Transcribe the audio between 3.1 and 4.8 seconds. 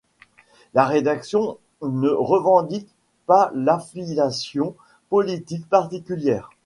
pas d'affiliation